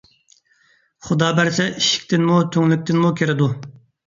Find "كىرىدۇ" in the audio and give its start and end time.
3.23-3.51